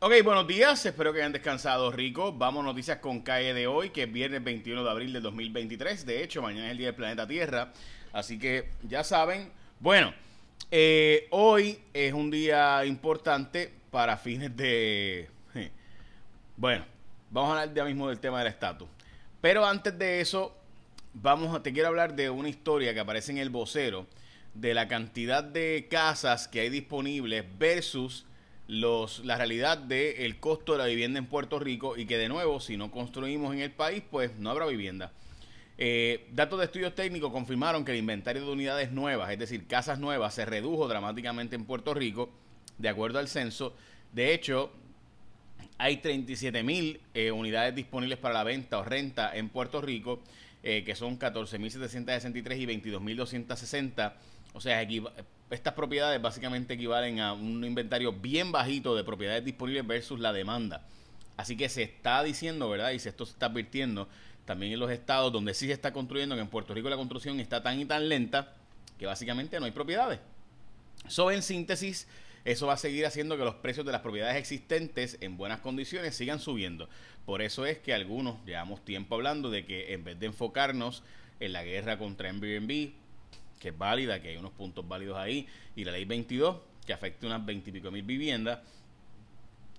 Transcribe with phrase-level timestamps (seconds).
[0.00, 2.32] Ok, buenos días, espero que hayan descansado rico.
[2.32, 6.06] Vamos noticias con calle de hoy, que es viernes 21 de abril de 2023.
[6.06, 7.72] De hecho, mañana es el Día del Planeta Tierra,
[8.12, 9.50] así que ya saben.
[9.80, 10.14] Bueno,
[10.70, 15.28] eh, hoy es un día importante para fines de...
[16.56, 16.84] Bueno,
[17.30, 18.88] vamos a hablar ya mismo del tema del estatus.
[19.40, 20.56] Pero antes de eso,
[21.12, 24.06] vamos a, te quiero hablar de una historia que aparece en el vocero
[24.54, 28.27] de la cantidad de casas que hay disponibles versus
[28.68, 32.60] los, la realidad del costo de la vivienda en Puerto Rico y que de nuevo,
[32.60, 35.10] si no construimos en el país, pues no habrá vivienda.
[35.78, 39.98] Eh, datos de estudios técnicos confirmaron que el inventario de unidades nuevas, es decir, casas
[39.98, 42.30] nuevas, se redujo dramáticamente en Puerto Rico,
[42.76, 43.74] de acuerdo al censo.
[44.12, 44.70] De hecho,
[45.78, 50.20] hay 37 mil eh, unidades disponibles para la venta o renta en Puerto Rico,
[50.62, 54.12] eh, que son 14.763 y 22.260.
[54.52, 54.84] O sea,
[55.50, 60.84] estas propiedades básicamente equivalen a un inventario bien bajito de propiedades disponibles versus la demanda.
[61.36, 62.90] Así que se está diciendo, ¿verdad?
[62.92, 64.08] Y esto se está advirtiendo
[64.44, 67.38] también en los estados donde sí se está construyendo, que en Puerto Rico la construcción
[67.38, 68.54] está tan y tan lenta
[68.98, 70.20] que básicamente no hay propiedades.
[71.06, 72.08] So, en síntesis,
[72.44, 76.14] eso va a seguir haciendo que los precios de las propiedades existentes en buenas condiciones
[76.14, 76.88] sigan subiendo.
[77.24, 81.02] Por eso es que algunos llevamos tiempo hablando de que en vez de enfocarnos
[81.40, 82.92] en la guerra contra Airbnb,
[83.58, 86.56] que es válida, que hay unos puntos válidos ahí, y la ley 22,
[86.86, 88.60] que afecta unas 20 y pico mil viviendas.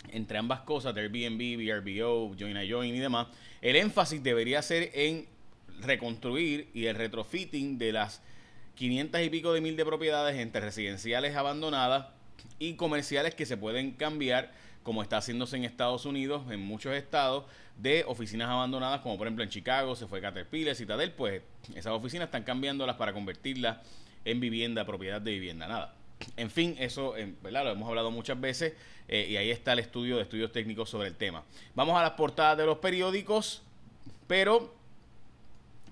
[0.09, 3.27] Entre ambas cosas, Airbnb, VRBO, Join a Join y demás,
[3.61, 5.27] el énfasis debería ser en
[5.81, 8.22] reconstruir y el retrofitting de las
[8.75, 12.07] 500 y pico de mil de propiedades entre residenciales abandonadas
[12.59, 17.45] y comerciales que se pueden cambiar como está haciéndose en Estados Unidos, en muchos estados,
[17.77, 21.41] de oficinas abandonadas, como por ejemplo en Chicago se fue Caterpillar, Citadel, pues
[21.75, 23.77] esas oficinas están cambiándolas para convertirlas
[24.25, 25.94] en vivienda, propiedad de vivienda, nada.
[26.35, 27.63] En fin, eso ¿verdad?
[27.63, 28.73] lo hemos hablado muchas veces
[29.07, 31.44] eh, y ahí está el estudio de estudios técnicos sobre el tema.
[31.75, 33.61] Vamos a las portadas de los periódicos,
[34.27, 34.73] pero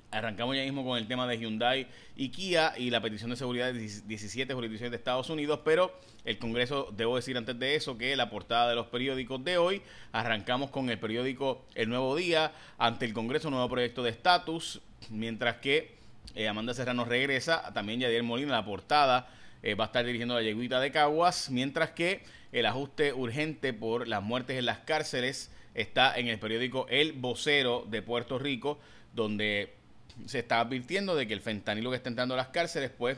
[0.10, 3.74] Arrancamos ya mismo con el tema de Hyundai y Kia y la petición de seguridad
[3.74, 5.92] de 17 jurisdicciones de Estados Unidos, pero
[6.24, 9.82] el Congreso, debo decir antes de eso, que la portada de los periódicos de hoy,
[10.14, 15.58] arrancamos con el periódico El Nuevo Día, ante el Congreso, nuevo proyecto de estatus, mientras
[15.58, 15.96] que
[16.36, 19.28] eh, Amanda Serrano regresa, también Yadier Molina, la portada,
[19.62, 22.24] eh, va a estar dirigiendo la yeguita de Caguas, mientras que
[22.54, 27.86] el ajuste urgente por las muertes en las cárceles está en el periódico El Vocero
[27.90, 28.80] de Puerto Rico,
[29.14, 29.77] donde
[30.26, 33.18] se está advirtiendo de que el fentanilo que está entrando a las cárceles, pues,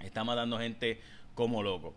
[0.00, 1.00] está matando gente
[1.34, 1.94] como loco.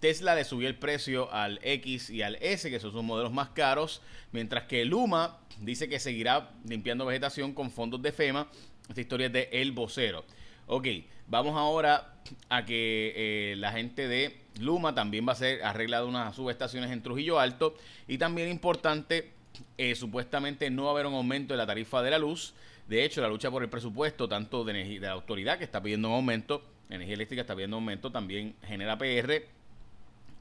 [0.00, 3.50] Tesla le subió el precio al X y al S, que son sus modelos más
[3.50, 4.00] caros,
[4.32, 8.48] mientras que Luma dice que seguirá limpiando vegetación con fondos de FEMA.
[8.88, 10.24] Esta historia es de El Vocero.
[10.66, 10.86] Ok,
[11.28, 12.14] vamos ahora
[12.48, 17.02] a que eh, la gente de Luma también va a ser arreglado unas subestaciones en
[17.02, 17.76] Trujillo Alto.
[18.08, 19.32] Y también importante,
[19.76, 22.54] eh, supuestamente no va a haber un aumento de la tarifa de la luz.
[22.88, 25.82] De hecho, la lucha por el presupuesto, tanto de, energía, de la autoridad que está
[25.82, 29.42] pidiendo un aumento, energía eléctrica está pidiendo un aumento, también genera PR.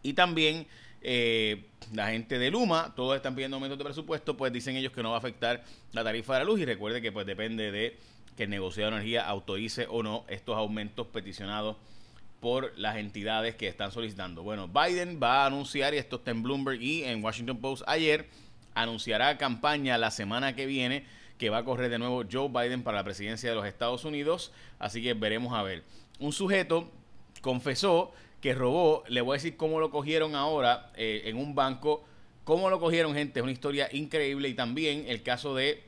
[0.02, 0.68] Y también
[1.02, 5.04] eh, la gente de Luma, todos están pidiendo aumentos de presupuesto, pues dicen ellos que
[5.04, 6.60] no va a afectar la tarifa de la luz.
[6.60, 7.98] Y recuerde que pues depende de
[8.36, 11.78] que el negociado de energía autorice o no estos aumentos peticionados
[12.40, 14.44] por las entidades que están solicitando.
[14.44, 18.28] Bueno, Biden va a anunciar, y esto está en Bloomberg y en Washington Post ayer,
[18.74, 21.06] anunciará campaña la semana que viene
[21.38, 24.52] que va a correr de nuevo Joe Biden para la presidencia de los Estados Unidos.
[24.80, 25.84] Así que veremos a ver.
[26.20, 26.90] Un sujeto
[27.42, 28.12] confesó
[28.42, 32.04] que robó, le voy a decir cómo lo cogieron ahora eh, en un banco.
[32.44, 33.40] ¿Cómo lo cogieron, gente?
[33.40, 34.50] Es una historia increíble.
[34.50, 35.84] Y también el caso de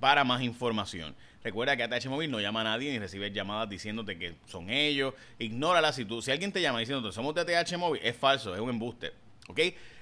[0.00, 1.14] para más información.
[1.42, 5.14] Recuerda que ATH Móvil no llama a nadie ni recibe llamadas diciéndote que son ellos.
[5.38, 8.60] Ignórala si tú, si alguien te llama diciéndote somos de ATH Móvil, es falso, es
[8.60, 9.12] un embuste.
[9.48, 9.60] ¿Ok?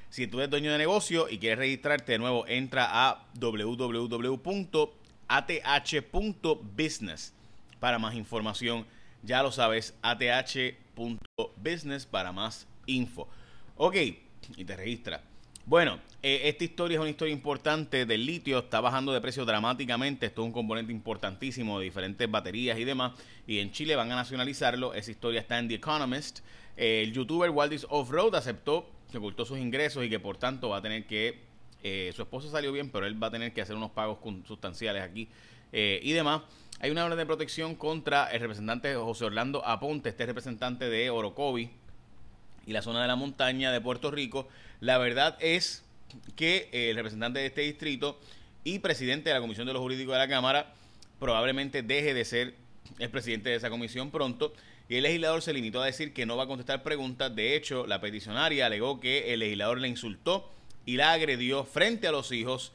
[0.08, 6.12] Si tú eres dueño de negocio y quieres registrarte de nuevo, entra a www ath.business
[7.80, 8.86] para más información
[9.22, 10.76] Ya lo sabes, ath.business
[12.06, 13.28] para más info.
[13.76, 13.96] Ok,
[14.56, 15.22] y te registra.
[15.68, 20.26] Bueno, eh, esta historia es una historia importante del litio, está bajando de precio dramáticamente,
[20.26, 23.14] esto es un componente importantísimo de diferentes baterías y demás,
[23.48, 26.38] y en Chile van a nacionalizarlo, esa historia está en The Economist.
[26.76, 30.76] Eh, el youtuber Waldis Offroad aceptó que ocultó sus ingresos y que por tanto va
[30.76, 31.40] a tener que,
[31.82, 35.02] eh, su esposo salió bien, pero él va a tener que hacer unos pagos sustanciales
[35.02, 35.28] aquí
[35.72, 36.40] y demás.
[36.80, 41.70] Hay una orden de protección contra el representante José Orlando Aponte, este representante de Orocovi,
[42.66, 44.48] y la zona de la montaña de Puerto Rico.
[44.80, 45.84] La verdad es
[46.34, 48.18] que eh, el representante de este distrito
[48.64, 50.74] y presidente de la Comisión de los Jurídicos de la Cámara
[51.18, 52.54] probablemente deje de ser
[52.98, 54.52] el presidente de esa comisión pronto.
[54.88, 57.34] Y el legislador se limitó a decir que no va a contestar preguntas.
[57.34, 60.52] De hecho, la peticionaria alegó que el legislador le insultó
[60.86, 62.72] y la agredió frente a los hijos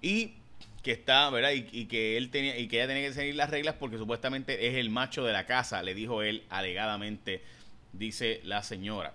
[0.00, 0.34] y
[0.82, 1.50] que está, ¿verdad?
[1.50, 4.76] Y, que él tenía y que ella tenía que seguir las reglas porque supuestamente es
[4.76, 7.42] el macho de la casa, le dijo él alegadamente,
[7.92, 9.12] dice la señora.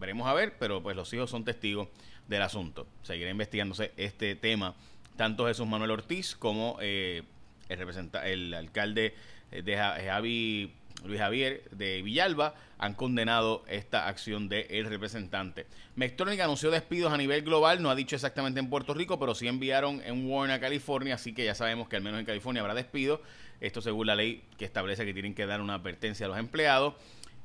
[0.00, 1.88] Veremos a ver, pero pues los hijos son testigos
[2.26, 2.88] del asunto.
[3.02, 4.74] Seguirá investigándose este tema.
[5.16, 7.22] Tanto Jesús Manuel Ortiz como eh,
[7.68, 9.14] el, el alcalde
[9.50, 10.72] de Javi,
[11.04, 15.66] Luis Javier de Villalba han condenado esta acción del representante.
[15.96, 19.48] Mectronic anunció despidos a nivel global, no ha dicho exactamente en Puerto Rico, pero sí
[19.48, 22.74] enviaron en Warren a California, así que ya sabemos que al menos en California habrá
[22.74, 23.20] despidos.
[23.60, 26.94] Esto según la ley que establece que tienen que dar una advertencia a los empleados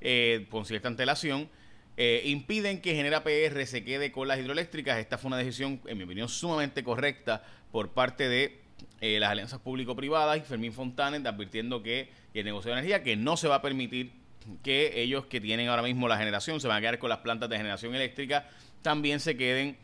[0.01, 1.49] eh, con cierta antelación.
[1.97, 4.97] Eh, impiden que Genera PR se quede con las hidroeléctricas.
[4.99, 8.64] Esta fue una decisión, en mi opinión, sumamente correcta por parte de
[9.01, 13.37] eh, las alianzas público-privadas y Fermín Fontanes advirtiendo que el negocio de energía que no
[13.37, 14.11] se va a permitir
[14.63, 17.49] que ellos que tienen ahora mismo la generación se van a quedar con las plantas
[17.49, 18.47] de generación eléctrica,
[18.81, 19.77] también se queden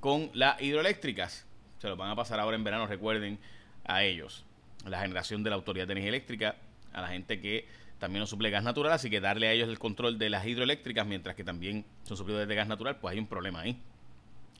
[0.00, 1.46] con las hidroeléctricas.
[1.78, 3.38] Se los van a pasar ahora en verano, recuerden
[3.84, 4.44] a ellos.
[4.84, 6.56] La generación de la Autoridad de Energía Eléctrica,
[6.92, 7.66] a la gente que
[7.98, 11.06] también nos suple gas natural, así que darle a ellos el control de las hidroeléctricas,
[11.06, 13.76] mientras que también son suplidores de gas natural, pues hay un problema ahí.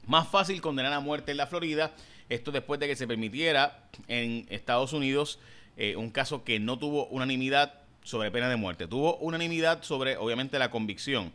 [0.06, 1.92] Más fácil condenar a muerte en la Florida,
[2.28, 5.38] esto después de que se permitiera en Estados Unidos
[5.76, 8.86] eh, un caso que no tuvo unanimidad sobre pena de muerte.
[8.86, 11.32] Tuvo unanimidad sobre, obviamente, la convicción,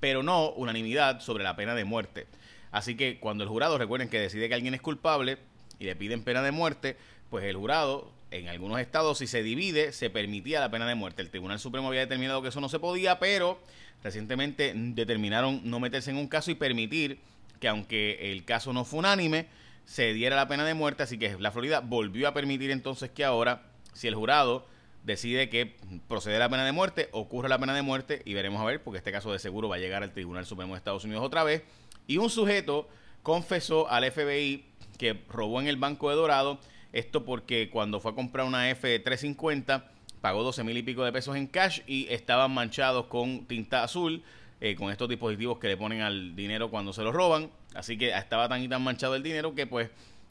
[0.00, 2.26] pero no unanimidad sobre la pena de muerte.
[2.72, 5.38] Así que cuando el jurado, recuerden que decide que alguien es culpable
[5.78, 6.96] y le piden pena de muerte,
[7.30, 11.22] pues el jurado en algunos estados, si se divide, se permitía la pena de muerte.
[11.22, 13.60] El Tribunal Supremo había determinado que eso no se podía, pero
[14.02, 17.18] recientemente determinaron no meterse en un caso y permitir
[17.60, 19.46] que aunque el caso no fue unánime,
[19.86, 21.02] se diera la pena de muerte.
[21.02, 23.62] Así que la Florida volvió a permitir entonces que ahora,
[23.94, 24.66] si el jurado
[25.04, 25.76] decide que
[26.08, 28.98] procede la pena de muerte, ocurre la pena de muerte y veremos a ver, porque
[28.98, 31.62] este caso de seguro va a llegar al Tribunal Supremo de Estados Unidos otra vez.
[32.06, 32.88] Y un sujeto
[33.22, 34.66] confesó al FBI
[34.98, 36.58] que robó en el Banco de Dorado
[36.92, 39.84] esto porque cuando fue a comprar una F350
[40.20, 44.22] pagó 12 mil y pico de pesos en cash y estaban manchados con tinta azul,
[44.60, 47.50] eh, con estos dispositivos que le ponen al dinero cuando se lo roban.
[47.76, 49.90] Así que estaba tan y tan manchado el dinero que pues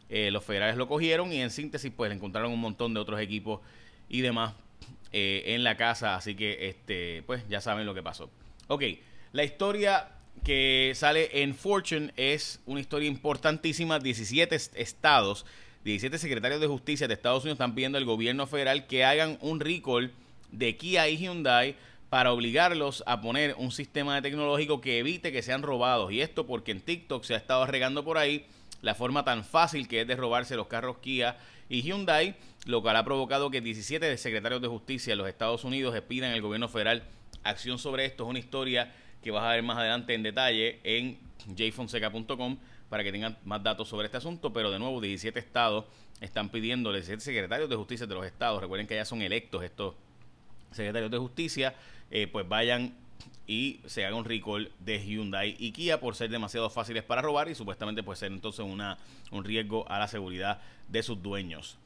[0.09, 3.19] eh, los federales lo cogieron y en síntesis pues le encontraron un montón de otros
[3.19, 3.61] equipos
[4.09, 4.53] y demás
[5.11, 6.15] eh, en la casa.
[6.15, 8.29] Así que este pues ya saben lo que pasó.
[8.67, 8.83] Ok,
[9.31, 10.09] la historia
[10.43, 13.99] que sale en Fortune es una historia importantísima.
[13.99, 15.45] 17 estados
[15.85, 19.59] 17 secretarios de justicia de Estados Unidos están pidiendo al gobierno federal que hagan un
[19.59, 20.11] recall
[20.51, 21.75] de Kia y Hyundai
[22.09, 26.11] para obligarlos a poner un sistema tecnológico que evite que sean robados.
[26.11, 28.45] Y esto porque en TikTok se ha estado regando por ahí
[28.81, 31.37] la forma tan fácil que es de robarse los carros Kia
[31.69, 32.35] y Hyundai,
[32.65, 36.41] lo cual ha provocado que 17 secretarios de justicia de los Estados Unidos pidan al
[36.41, 37.03] gobierno federal
[37.43, 38.23] acción sobre esto.
[38.23, 38.93] Es una historia
[39.23, 41.17] que vas a ver más adelante en detalle en
[41.57, 42.57] jfonseca.com
[42.89, 45.85] para que tengan más datos sobre este asunto, pero de nuevo 17 estados
[46.21, 49.95] están pidiendo, 17 secretarios de justicia de los estados, recuerden que ya son electos estos
[50.71, 51.75] secretarios de justicia,
[52.11, 52.93] eh, pues vayan
[53.47, 57.49] y se haga un recall de Hyundai y Kia por ser demasiado fáciles para robar
[57.49, 61.77] y supuestamente puede ser entonces un riesgo a la seguridad de sus dueños.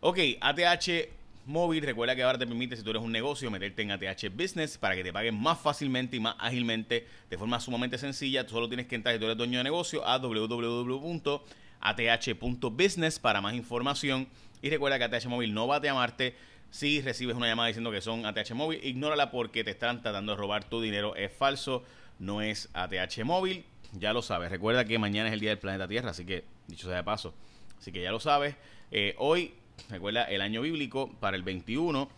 [0.00, 1.08] Ok, ATH
[1.46, 1.82] móvil.
[1.82, 4.94] Recuerda que ahora te permite, si tú eres un negocio, meterte en ATH Business para
[4.94, 8.46] que te paguen más fácilmente y más ágilmente, de forma sumamente sencilla.
[8.46, 13.54] Tú solo tienes que entrar, si tú eres dueño de negocio, a www.ath.business para más
[13.54, 14.28] información.
[14.62, 16.34] Y recuerda que ATH Móvil no va a llamarte
[16.76, 18.84] si recibes una llamada diciendo que son ATH Móvil.
[18.84, 21.16] Ignórala porque te están tratando de robar tu dinero.
[21.16, 21.82] Es falso,
[22.18, 23.64] no es ATH Móvil.
[23.92, 24.50] Ya lo sabes.
[24.50, 27.32] Recuerda que mañana es el día del planeta Tierra, así que, dicho sea de paso.
[27.78, 28.56] Así que ya lo sabes.
[28.90, 29.54] Eh, hoy
[29.88, 32.10] recuerda el año bíblico para el 21,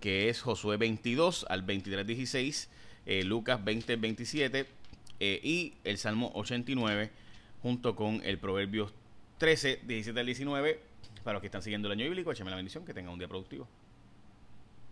[0.00, 2.68] que es Josué 22 al 23, 16,
[3.06, 4.66] eh, Lucas 20, 27
[5.20, 7.12] eh, y el Salmo 89
[7.62, 8.92] junto con el Proverbios
[9.38, 10.80] 13, 17 al 19.
[11.22, 13.28] Para los que están siguiendo el año bíblico, échame la bendición, que tengan un día
[13.28, 13.68] productivo.